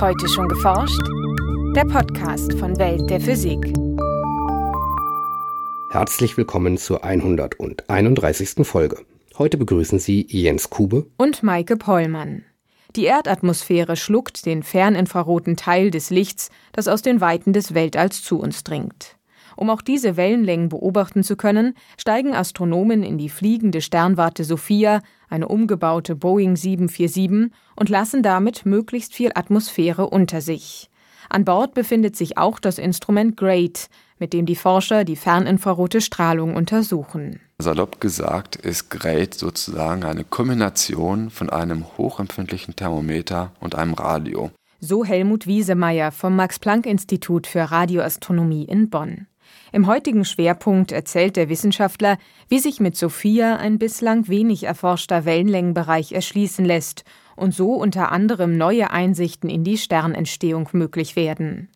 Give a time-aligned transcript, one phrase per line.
[0.00, 1.00] Heute schon geforscht?
[1.76, 3.72] Der Podcast von Welt der Physik.
[5.90, 8.66] Herzlich willkommen zur 131.
[8.66, 8.98] Folge.
[9.38, 12.44] Heute begrüßen Sie Jens Kube und Maike Pollmann.
[12.96, 18.40] Die Erdatmosphäre schluckt den ferninfraroten Teil des Lichts, das aus den Weiten des Weltalls zu
[18.40, 19.16] uns dringt.
[19.56, 25.48] Um auch diese Wellenlängen beobachten zu können, steigen Astronomen in die fliegende Sternwarte Sophia, eine
[25.48, 30.90] umgebaute Boeing 747, und lassen damit möglichst viel Atmosphäre unter sich.
[31.28, 33.88] An Bord befindet sich auch das Instrument GREAT,
[34.18, 37.40] mit dem die Forscher die ferninfrarote Strahlung untersuchen.
[37.58, 44.50] Salopp gesagt ist GREAT sozusagen eine Kombination von einem hochempfindlichen Thermometer und einem Radio.
[44.80, 49.26] So Helmut Wiesemeyer vom Max-Planck-Institut für Radioastronomie in Bonn.
[49.72, 52.18] Im heutigen Schwerpunkt erzählt der Wissenschaftler,
[52.48, 57.04] wie sich mit Sophia ein bislang wenig erforschter Wellenlängenbereich erschließen lässt
[57.36, 61.68] und so unter anderem neue Einsichten in die Sternentstehung möglich werden.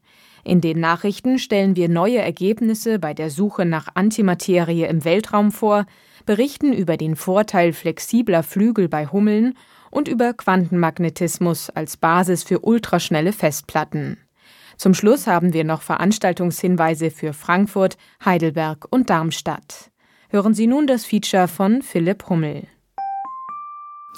[0.44, 5.84] In den Nachrichten stellen wir neue Ergebnisse bei der Suche nach Antimaterie im Weltraum vor,
[6.24, 9.54] berichten über den Vorteil flexibler Flügel bei Hummeln
[9.90, 14.18] und über Quantenmagnetismus als Basis für ultraschnelle Festplatten.
[14.78, 19.90] Zum Schluss haben wir noch Veranstaltungshinweise für Frankfurt, Heidelberg und Darmstadt.
[20.28, 22.62] Hören Sie nun das Feature von Philipp Hummel.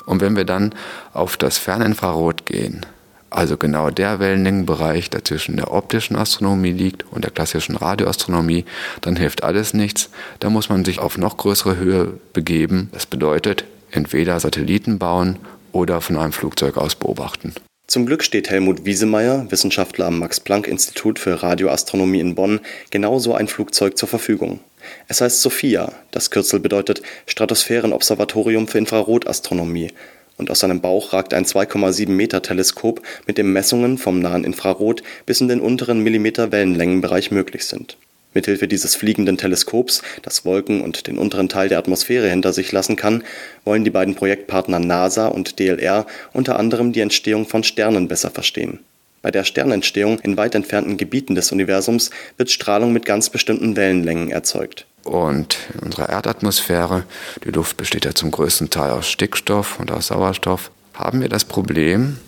[0.05, 0.75] Und wenn wir dann
[1.15, 2.85] auf das Ferninfrarot gehen,
[3.31, 8.67] also genau der Wellenlängenbereich, der zwischen der optischen Astronomie liegt und der klassischen Radioastronomie,
[9.01, 10.11] dann hilft alles nichts.
[10.41, 12.91] Da muss man sich auf noch größere Höhe begeben.
[12.93, 15.39] Das bedeutet, entweder Satelliten bauen
[15.73, 17.55] oder von einem Flugzeug aus beobachten.
[17.91, 22.61] Zum Glück steht Helmut Wiesemeyer, Wissenschaftler am Max-Planck-Institut für Radioastronomie in Bonn,
[22.91, 24.61] genau so ein Flugzeug zur Verfügung.
[25.09, 29.91] Es heißt SOFIA, das Kürzel bedeutet Stratosphärenobservatorium für Infrarotastronomie,
[30.37, 35.03] und aus seinem Bauch ragt ein 2,7 Meter Teleskop, mit dem Messungen vom nahen Infrarot
[35.27, 37.97] bis in den unteren Millimeter Wellenlängenbereich möglich sind
[38.35, 42.97] Mithilfe dieses fliegenden Teleskops, das Wolken und den unteren Teil der Atmosphäre hinter sich lassen
[42.97, 43.25] kann,
[43.65, 48.81] wollen die beiden Projektpartner NASA und DLR unter anderem die Entstehung von Sternen besser verstehen.
[49.23, 54.31] Bei der Sternentstehung in weit entfernten Gebieten des Universums wird Strahlung mit ganz bestimmten Wellenlängen
[54.31, 54.87] erzeugt.
[55.05, 57.05] Und in unserer Erdatmosphäre,
[57.45, 61.45] die Luft besteht ja zum größten Teil aus Stickstoff und aus Sauerstoff, haben wir das
[61.45, 62.19] Problem,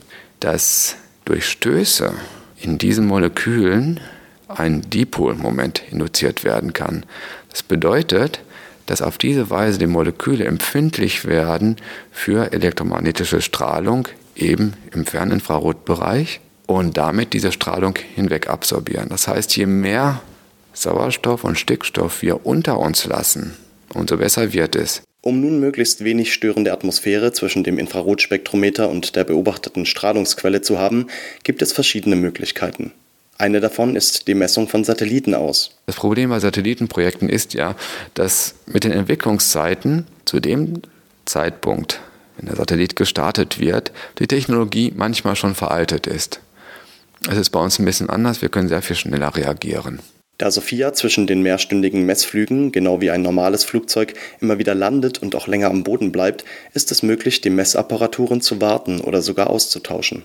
[0.41, 2.13] dass durch Stöße
[2.61, 4.01] in diesen Molekülen
[4.59, 7.05] ein Dipolmoment induziert werden kann.
[7.51, 8.41] Das bedeutet,
[8.87, 11.77] dass auf diese Weise die Moleküle empfindlich werden
[12.11, 19.09] für elektromagnetische Strahlung eben im Ferninfrarotbereich und damit diese Strahlung hinweg absorbieren.
[19.09, 20.23] Das heißt, je mehr
[20.73, 23.55] Sauerstoff und Stickstoff wir unter uns lassen,
[23.95, 25.03] umso besser wird es.
[25.21, 31.07] Um nun möglichst wenig störende Atmosphäre zwischen dem Infrarotspektrometer und der beobachteten Strahlungsquelle zu haben,
[31.45, 32.93] gibt es verschiedene Möglichkeiten.
[33.39, 35.77] Eine davon ist die Messung von Satelliten aus.
[35.87, 37.75] Das Problem bei Satellitenprojekten ist ja,
[38.15, 40.83] dass mit den Entwicklungszeiten zu dem
[41.25, 42.01] Zeitpunkt,
[42.37, 46.41] wenn der Satellit gestartet wird, die Technologie manchmal schon veraltet ist.
[47.29, 50.01] Es ist bei uns ein bisschen anders, wir können sehr viel schneller reagieren.
[50.39, 55.37] Da Sophia zwischen den mehrstündigen Messflügen, genau wie ein normales Flugzeug, immer wieder landet und
[55.37, 56.45] auch länger am Boden bleibt,
[56.75, 60.25] ist es möglich, die Messapparaturen zu warten oder sogar auszutauschen.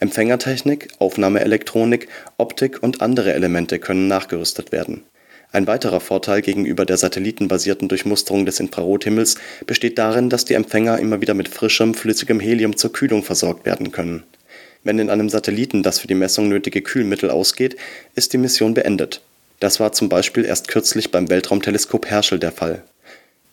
[0.00, 5.02] Empfängertechnik, Aufnahmeelektronik, Optik und andere Elemente können nachgerüstet werden.
[5.52, 11.20] Ein weiterer Vorteil gegenüber der satellitenbasierten Durchmusterung des Infrarothimmels besteht darin, dass die Empfänger immer
[11.20, 14.24] wieder mit frischem, flüssigem Helium zur Kühlung versorgt werden können.
[14.82, 17.76] Wenn in einem Satelliten das für die Messung nötige Kühlmittel ausgeht,
[18.16, 19.22] ist die Mission beendet.
[19.60, 22.82] Das war zum Beispiel erst kürzlich beim Weltraumteleskop Herschel der Fall.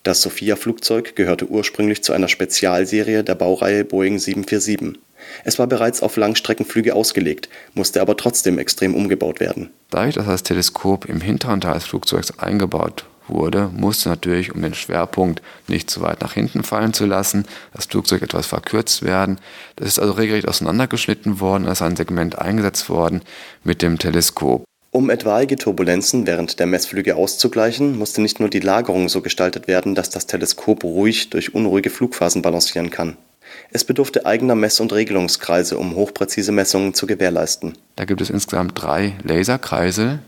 [0.02, 4.98] Das Sophia-Flugzeug gehörte ursprünglich zu einer Spezialserie der Baureihe Boeing 747.
[5.44, 9.70] Es war bereits auf Langstreckenflüge ausgelegt, musste aber trotzdem extrem umgebaut werden.
[9.90, 14.74] Dadurch, dass das Teleskop im hinteren Teil des Flugzeugs eingebaut wurde, musste natürlich, um den
[14.74, 19.38] Schwerpunkt nicht zu weit nach hinten fallen zu lassen, das Flugzeug etwas verkürzt werden.
[19.76, 23.22] Das ist also regelrecht auseinandergeschnitten worden, als ein Segment eingesetzt worden
[23.62, 24.64] mit dem Teleskop.
[24.94, 29.94] Um etwaige Turbulenzen während der Messflüge auszugleichen, musste nicht nur die Lagerung so gestaltet werden,
[29.94, 33.16] dass das Teleskop ruhig durch unruhige Flugphasen balancieren kann.
[33.70, 37.72] Es bedurfte eigener Mess- und Regelungskreise, um hochpräzise Messungen zu gewährleisten.
[37.96, 40.18] Da gibt es insgesamt drei Laserkreisel,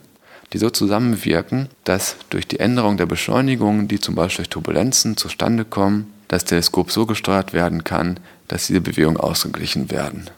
[0.54, 5.66] die so zusammenwirken, dass durch die Änderung der Beschleunigung, die zum Beispiel durch Turbulenzen zustande
[5.66, 8.18] kommen, das Teleskop so gesteuert werden kann,
[8.48, 10.30] dass diese Bewegungen ausgeglichen werden.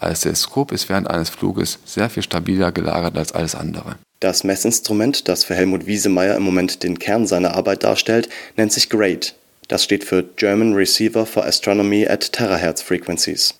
[0.00, 3.96] Als Teleskop ist während eines Fluges sehr viel stabiler gelagert als alles andere.
[4.20, 8.88] Das Messinstrument, das für Helmut Wiesemeyer im Moment den Kern seiner Arbeit darstellt, nennt sich
[8.88, 9.28] GRADE,
[9.68, 13.54] das steht für German Receiver for Astronomy at Terahertz Frequencies.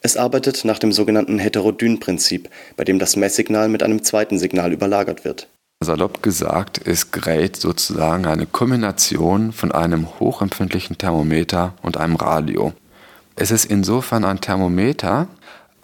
[0.00, 5.24] Es arbeitet nach dem sogenannten Heterodyn-Prinzip, bei dem das Messsignal mit einem zweiten Signal überlagert
[5.24, 5.48] wird.
[5.82, 12.72] Salopp gesagt ist GRADE sozusagen eine Kombination von einem hochempfindlichen Thermometer und einem Radio.
[13.34, 15.28] Es ist insofern ein Thermometer,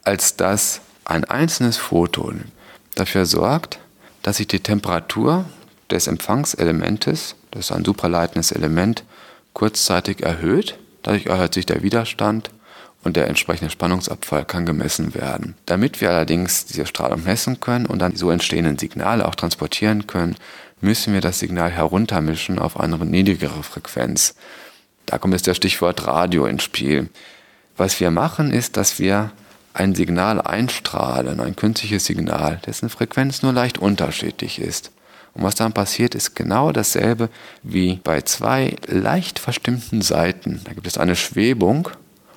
[0.04, 2.32] als dass ein einzelnes Foto
[2.94, 3.78] dafür sorgt,
[4.22, 5.44] dass sich die Temperatur
[5.90, 9.04] des Empfangselementes, das ist ein supraleitendes Element,
[9.52, 10.78] kurzzeitig erhöht.
[11.02, 12.50] Dadurch erhöht sich der Widerstand
[13.02, 15.54] und der entsprechende Spannungsabfall kann gemessen werden.
[15.66, 20.06] Damit wir allerdings diese Strahlung messen können und dann die so entstehenden Signale auch transportieren
[20.06, 20.36] können,
[20.80, 24.34] müssen wir das Signal heruntermischen auf eine niedrigere Frequenz.
[25.06, 27.10] Da kommt jetzt das Stichwort Radio ins Spiel.
[27.76, 29.32] Was wir machen, ist, dass wir
[29.74, 34.92] ein Signal einstrahlen, ein künstliches Signal, dessen Frequenz nur leicht unterschiedlich ist.
[35.34, 37.28] Und was dann passiert, ist genau dasselbe
[37.64, 40.60] wie bei zwei leicht verstimmten Seiten.
[40.64, 41.88] Da gibt es eine Schwebung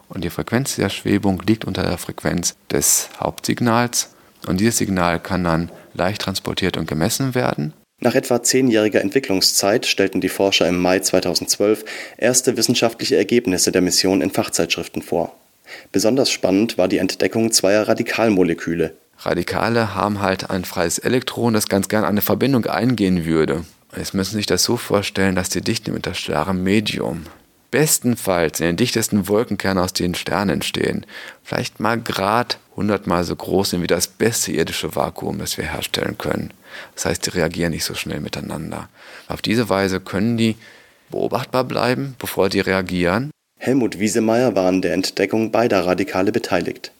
[0.09, 4.09] und die Frequenz der Schwebung liegt unter der Frequenz des Hauptsignals
[4.47, 7.73] und dieses Signal kann dann leicht transportiert und gemessen werden.
[7.99, 11.83] Nach etwa zehnjähriger Entwicklungszeit stellten die Forscher im Mai 2012
[12.17, 15.35] erste wissenschaftliche Ergebnisse der Mission in Fachzeitschriften vor.
[15.91, 18.93] Besonders spannend war die Entdeckung zweier Radikalmoleküle.
[19.19, 23.65] Radikale haben halt ein freies Elektron, das ganz gern eine Verbindung eingehen würde.
[23.95, 27.25] Jetzt müssen Sie sich das so vorstellen, dass die Dichte im interstellaren Medium
[27.71, 31.05] bestenfalls in den dichtesten Wolkenkernen aus den Sternen entstehen,
[31.43, 36.17] vielleicht mal grad hundertmal so groß sind wie das beste irdische Vakuum, das wir herstellen
[36.17, 36.51] können.
[36.95, 38.87] Das heißt, die reagieren nicht so schnell miteinander.
[39.27, 40.55] Auf diese Weise können die
[41.09, 43.31] beobachtbar bleiben, bevor die reagieren.
[43.59, 46.91] Helmut Wiesemeyer war an der Entdeckung beider Radikale beteiligt.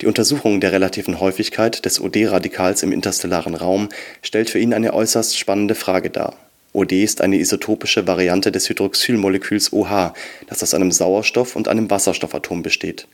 [0.00, 3.88] Die Untersuchung der relativen Häufigkeit des OD-Radikals im interstellaren Raum
[4.22, 6.36] stellt für ihn eine äußerst spannende Frage dar.
[6.72, 10.14] OD ist eine isotopische Variante des Hydroxylmoleküls OH,
[10.48, 13.06] das aus einem Sauerstoff und einem Wasserstoffatom besteht.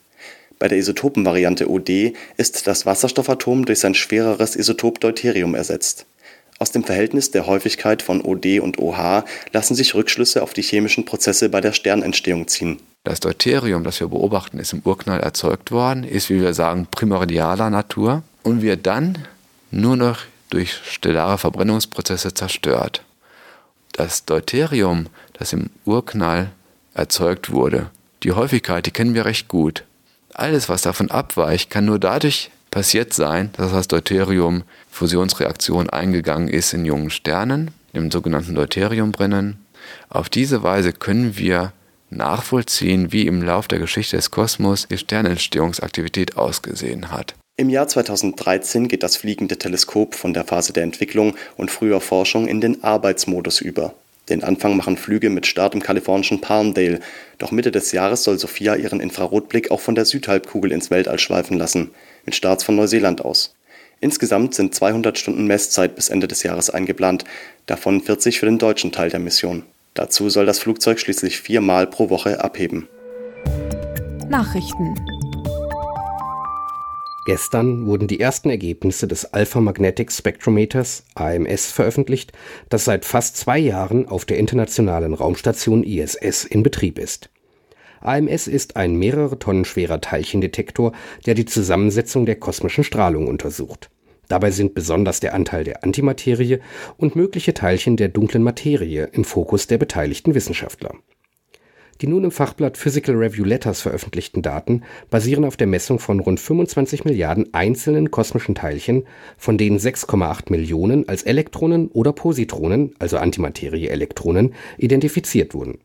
[0.59, 6.07] Bei der Isotopenvariante OD ist das Wasserstoffatom durch sein schwereres Isotop Deuterium ersetzt.
[6.59, 11.05] Aus dem Verhältnis der Häufigkeit von OD und OH lassen sich Rückschlüsse auf die chemischen
[11.05, 12.81] Prozesse bei der Sternentstehung ziehen.
[13.05, 17.71] Das Deuterium, das wir beobachten, ist im Urknall erzeugt worden, ist, wie wir sagen, primordialer
[17.71, 19.27] Natur und wird dann
[19.71, 20.21] nur noch
[20.51, 23.03] durch stellare Verbrennungsprozesse zerstört.
[23.93, 26.51] Das Deuterium, das im Urknall
[26.95, 27.91] erzeugt wurde,
[28.23, 29.85] die Häufigkeit, die kennen wir recht gut.
[30.33, 34.65] Alles, was davon abweicht, kann nur dadurch passiert sein, dass das Deuterium
[34.97, 39.59] Fusionsreaktion eingegangen ist in jungen Sternen, im sogenannten Deuteriumbrennen.
[40.09, 41.73] Auf diese Weise können wir
[42.09, 47.35] nachvollziehen, wie im Lauf der Geschichte des Kosmos die Sternentstehungsaktivität ausgesehen hat.
[47.59, 52.49] Im Jahr 2013 geht das fliegende Teleskop von der Phase der Entwicklung und früher Forschung
[52.49, 53.95] in den Arbeitsmodus über.
[54.31, 57.01] Den Anfang machen Flüge mit Start im kalifornischen Palmdale,
[57.39, 61.59] doch Mitte des Jahres soll Sophia ihren Infrarotblick auch von der Südhalbkugel ins Weltall schweifen
[61.59, 61.91] lassen,
[62.25, 63.55] mit Starts von Neuseeland aus.
[64.01, 67.25] Insgesamt sind 200 Stunden Messzeit bis Ende des Jahres eingeplant,
[67.67, 69.63] davon 40 für den deutschen Teil der Mission.
[69.95, 72.89] Dazu soll das Flugzeug schließlich viermal pro Woche abheben.
[74.29, 74.95] Nachrichten
[77.27, 82.33] Gestern wurden die ersten Ergebnisse des Alpha Magnetic Spectrometers AMS veröffentlicht,
[82.69, 87.29] das seit fast zwei Jahren auf der internationalen Raumstation ISS in Betrieb ist.
[88.01, 90.93] AMS ist ein mehrere Tonnen schwerer Teilchendetektor,
[91.27, 93.91] der die Zusammensetzung der kosmischen Strahlung untersucht.
[94.29, 96.59] Dabei sind besonders der Anteil der Antimaterie
[96.97, 100.95] und mögliche Teilchen der dunklen Materie im Fokus der beteiligten Wissenschaftler
[102.01, 106.41] die nun im Fachblatt Physical Review Letters veröffentlichten Daten basieren auf der Messung von rund
[106.41, 109.05] 25 Milliarden einzelnen kosmischen Teilchen,
[109.37, 115.79] von denen 6,8 Millionen als Elektronen oder Positronen, also Antimaterie-Elektronen, identifiziert wurden.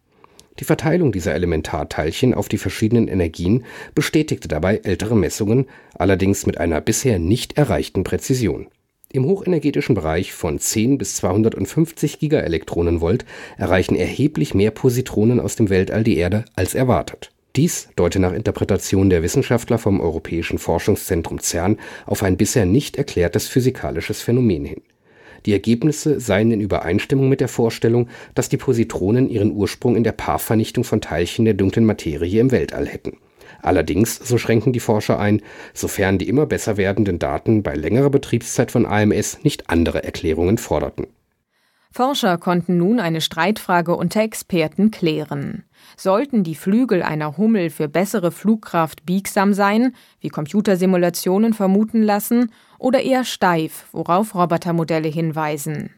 [0.61, 5.65] Die Verteilung dieser Elementarteilchen auf die verschiedenen Energien bestätigte dabei ältere Messungen,
[5.95, 8.67] allerdings mit einer bisher nicht erreichten Präzision
[9.13, 13.25] im hochenergetischen Bereich von 10 bis 250 Gigaelektronenvolt
[13.57, 17.31] erreichen erheblich mehr Positronen aus dem Weltall die Erde als erwartet.
[17.57, 23.49] Dies deute nach Interpretation der Wissenschaftler vom Europäischen Forschungszentrum CERN auf ein bisher nicht erklärtes
[23.49, 24.81] physikalisches Phänomen hin.
[25.45, 30.11] Die Ergebnisse seien in Übereinstimmung mit der Vorstellung, dass die Positronen ihren Ursprung in der
[30.11, 33.17] Paarvernichtung von Teilchen der dunklen Materie im Weltall hätten
[33.61, 35.41] Allerdings, so schränken die Forscher ein,
[35.73, 41.07] sofern die immer besser werdenden Daten bei längerer Betriebszeit von AMS nicht andere Erklärungen forderten.
[41.93, 45.65] Forscher konnten nun eine Streitfrage unter Experten klären.
[45.97, 53.01] Sollten die Flügel einer Hummel für bessere Flugkraft biegsam sein, wie Computersimulationen vermuten lassen, oder
[53.01, 55.91] eher steif, worauf Robotermodelle hinweisen?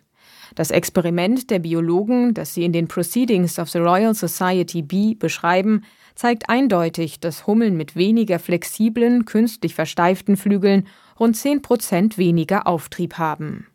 [0.55, 5.83] Das Experiment der Biologen, das sie in den Proceedings of the Royal Society B beschreiben,
[6.15, 10.87] zeigt eindeutig, dass Hummeln mit weniger flexiblen, künstlich versteiften Flügeln
[11.19, 13.67] rund 10 Prozent weniger Auftrieb haben.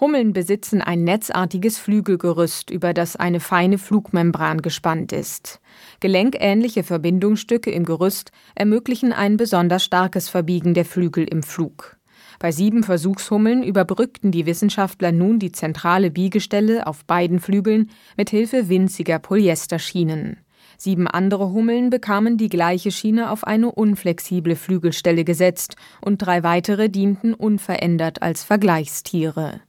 [0.00, 5.60] Hummeln besitzen ein netzartiges Flügelgerüst, über das eine feine Flugmembran gespannt ist.
[6.00, 11.98] Gelenkähnliche Verbindungsstücke im Gerüst ermöglichen ein besonders starkes Verbiegen der Flügel im Flug.
[12.38, 18.70] Bei sieben Versuchshummeln überbrückten die Wissenschaftler nun die zentrale Biegestelle auf beiden Flügeln mit Hilfe
[18.70, 20.38] winziger Polyesterschienen.
[20.78, 26.88] Sieben andere Hummeln bekamen die gleiche Schiene auf eine unflexible Flügelstelle gesetzt und drei weitere
[26.88, 29.60] dienten unverändert als Vergleichstiere.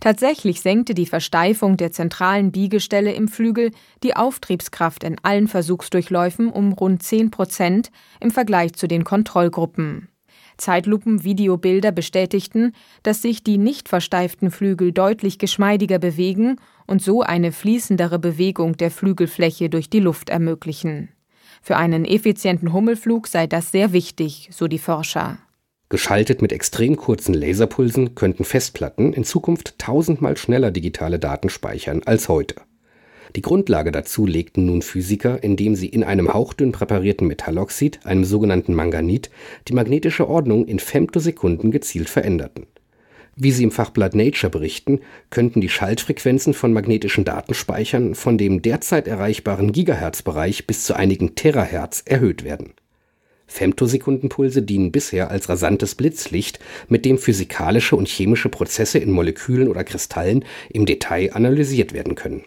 [0.00, 3.70] Tatsächlich senkte die Versteifung der zentralen Biegestelle im Flügel
[4.02, 10.08] die Auftriebskraft in allen Versuchsdurchläufen um rund 10 Prozent im Vergleich zu den Kontrollgruppen.
[10.58, 12.72] Zeitlupen-Videobilder bestätigten,
[13.02, 16.56] dass sich die nicht versteiften Flügel deutlich geschmeidiger bewegen
[16.86, 21.08] und so eine fließendere Bewegung der Flügelfläche durch die Luft ermöglichen.
[21.62, 25.38] Für einen effizienten Hummelflug sei das sehr wichtig, so die Forscher.
[25.92, 32.30] Geschaltet mit extrem kurzen Laserpulsen könnten Festplatten in Zukunft tausendmal schneller digitale Daten speichern als
[32.30, 32.54] heute.
[33.36, 38.72] Die Grundlage dazu legten nun Physiker, indem sie in einem hauchdünn präparierten Metalloxid, einem sogenannten
[38.72, 39.28] Manganit,
[39.68, 42.64] die magnetische Ordnung in Femtosekunden gezielt veränderten.
[43.36, 49.06] Wie sie im Fachblatt Nature berichten, könnten die Schaltfrequenzen von magnetischen Datenspeichern von dem derzeit
[49.06, 52.72] erreichbaren Gigahertz-Bereich bis zu einigen Terahertz erhöht werden.
[53.52, 59.84] Femtosekundenpulse dienen bisher als rasantes Blitzlicht, mit dem physikalische und chemische Prozesse in Molekülen oder
[59.84, 62.44] Kristallen im Detail analysiert werden können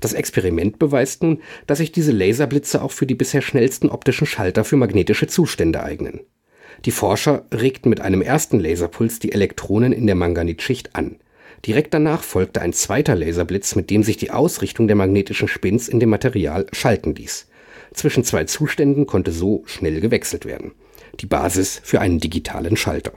[0.00, 4.64] das Experiment beweist nun, dass sich diese Laserblitze auch für die bisher schnellsten optischen Schalter
[4.64, 6.20] für magnetische Zustände eignen.
[6.84, 11.16] Die Forscher regten mit einem ersten Laserpuls die Elektronen in der Manganitschicht an.
[11.66, 15.98] Direkt danach folgte ein zweiter Laserblitz, mit dem sich die Ausrichtung der magnetischen Spins in
[15.98, 17.47] dem Material schalten ließ.
[17.92, 20.72] Zwischen zwei Zuständen konnte so schnell gewechselt werden.
[21.20, 23.12] Die Basis für einen digitalen Schalter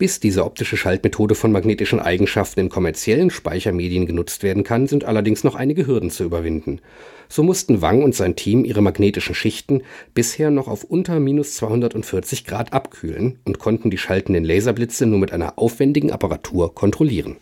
[0.00, 5.44] bis diese optische Schaltmethode von magnetischen Eigenschaften in kommerziellen Speichermedien genutzt werden kann, sind allerdings
[5.44, 6.80] noch einige Hürden zu überwinden.
[7.28, 9.82] So mussten Wang und sein Team ihre magnetischen Schichten
[10.14, 15.32] bisher noch auf unter minus 240 Grad abkühlen und konnten die schaltenden Laserblitze nur mit
[15.32, 17.36] einer aufwendigen Apparatur kontrollieren.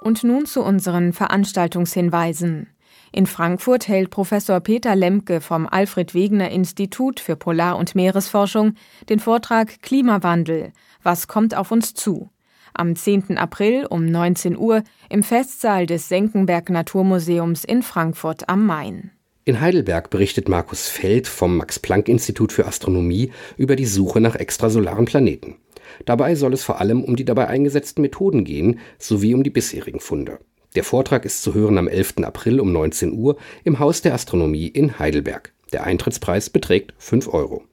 [0.00, 2.66] Und nun zu unseren Veranstaltungshinweisen.
[3.12, 8.74] In Frankfurt hält Professor Peter Lemke vom Alfred Wegener Institut für Polar- und Meeresforschung
[9.08, 10.72] den Vortrag Klimawandel.
[11.02, 12.30] Was kommt auf uns zu?
[12.72, 13.36] Am 10.
[13.36, 19.10] April um 19 Uhr im Festsaal des Senckenberg Naturmuseums in Frankfurt am Main.
[19.44, 25.56] In Heidelberg berichtet Markus Feld vom Max-Planck-Institut für Astronomie über die Suche nach extrasolaren Planeten.
[26.04, 29.98] Dabei soll es vor allem um die dabei eingesetzten Methoden gehen, sowie um die bisherigen
[29.98, 30.38] Funde.
[30.76, 32.18] Der Vortrag ist zu hören am 11.
[32.22, 35.52] April um 19 Uhr im Haus der Astronomie in Heidelberg.
[35.72, 37.64] Der Eintrittspreis beträgt 5 Euro.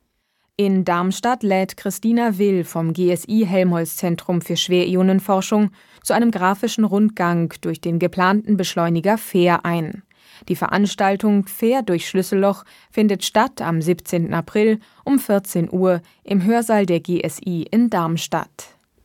[0.55, 5.69] In Darmstadt lädt Christina Will vom GSI Helmholtz Zentrum für Schwerionenforschung
[6.01, 10.01] zu einem grafischen Rundgang durch den geplanten Beschleuniger FAIR ein.
[10.49, 14.33] Die Veranstaltung Fair durch Schlüsselloch findet statt am 17.
[14.33, 18.76] April um 14 Uhr im Hörsaal der GSI in Darmstadt.